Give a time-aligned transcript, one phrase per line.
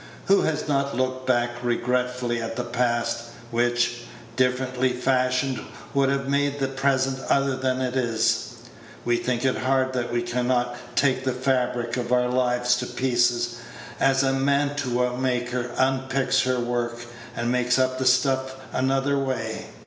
[0.25, 3.97] Who has not looked back regretfully at the past, which,
[4.35, 5.59] differently fashioned,
[5.93, 8.55] would have made the present other than it is?
[9.05, 12.87] We think it hard that we can not take the fabric of our life to
[12.87, 13.57] pieces,
[13.99, 16.97] as a mantua maker unpicks her work,
[17.35, 19.65] and make up the stuff another way.